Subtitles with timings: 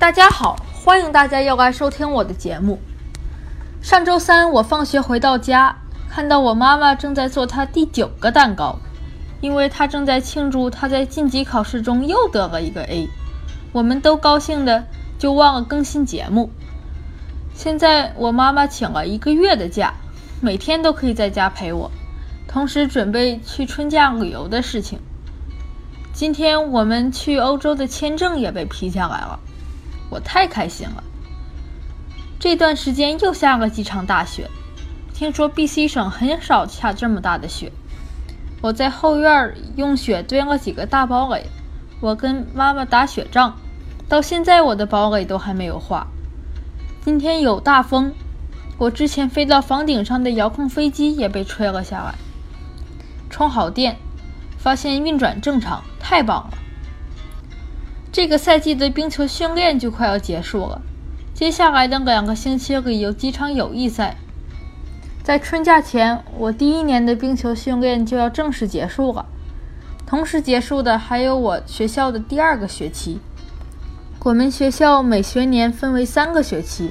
[0.00, 2.78] 大家好，欢迎大家又来收听我的节目。
[3.82, 5.76] 上周三我放学回到家，
[6.08, 8.78] 看到我妈妈正在做她第九个蛋糕，
[9.42, 13.10] 因为她正在庆祝她在晋级考试中又得了一个 A。
[13.72, 14.86] 我们都高兴的
[15.18, 16.48] 就忘了更新节目。
[17.54, 19.92] 现在我妈妈请了一个月的假，
[20.40, 21.90] 每天都可以在家陪我，
[22.48, 24.98] 同时准备去春假旅游的事情。
[26.14, 29.38] 今天我们去欧洲的签证也被批下来了，
[30.10, 31.02] 我太开心了。
[32.38, 34.50] 这段时间又下了几场大雪，
[35.14, 37.72] 听说 B.C 省很少下这么大的雪。
[38.60, 41.46] 我在后院用雪堆了几个大堡垒，
[42.00, 43.56] 我跟妈妈打雪仗，
[44.08, 46.06] 到现在我的堡垒都还没有化。
[47.04, 48.12] 今天有大风，
[48.76, 52.14] 我之前飞到房顶上的遥控飞机也被吹了下来。
[53.30, 53.96] 充好电，
[54.58, 55.82] 发现运转正常。
[56.00, 56.58] 太棒了！
[58.12, 60.82] 这个赛季的冰球训练就快要结束了，
[61.32, 64.16] 接下来的两个星期里有几场友谊赛。
[65.22, 69.26] 在春假前，我第一年的冰球训练就要正式结束了。
[70.06, 73.20] 同时结束的还有我学校的第二个学期。
[74.24, 76.90] 我们学校每学年分为三个学期，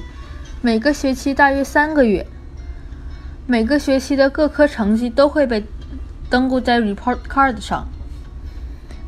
[0.62, 2.26] 每个学期大约三个月。
[3.46, 5.66] 每个学期的各科成绩都会被
[6.30, 7.86] 登录在 report card 上。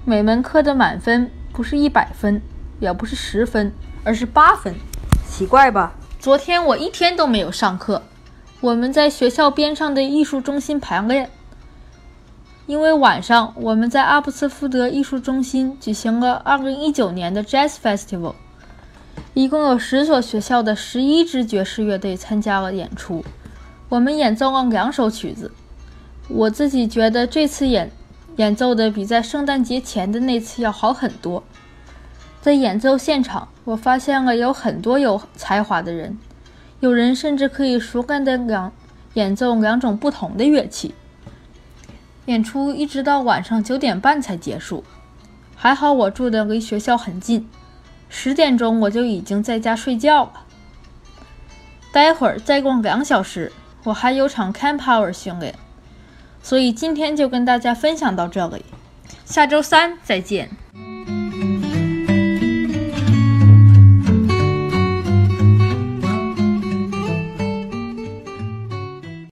[0.05, 2.41] 每门课的满分不是一百分，
[2.81, 3.72] 也不是十分，
[4.05, 4.75] 而是八分。
[5.28, 5.92] 奇怪吧？
[6.19, 8.03] 昨天我一天都没有上课。
[8.61, 11.28] 我们在学校边上的艺术中心排练，
[12.67, 18.34] 因为晚上我们在阿布斯福德艺术中心举行了2019年的 Jazz Festival，
[19.34, 23.25] 一共有十所学校的十一支爵士乐队参加了演出。
[23.89, 25.50] 我们演奏了两首曲子。
[26.28, 27.91] 我自己觉得这次演。
[28.36, 31.42] 演奏的比在圣诞节前的那次要好很多。
[32.41, 36.19] 在演奏现场，我发现了有很多有才华的人，
[36.81, 38.72] 有人甚至可以熟练的两
[39.15, 40.94] 演奏两种不同的乐器。
[42.26, 44.82] 演出一直到晚上九点半才结束，
[45.54, 47.48] 还好我住的离学校很近，
[48.09, 50.32] 十点钟我就已经在家睡觉了。
[51.92, 53.53] 待会儿再逛两小时，
[53.84, 55.54] 我还有场 Camp Power 训练。
[56.42, 58.64] 所以今天就跟大家分享到这里，
[59.25, 60.50] 下周三再见。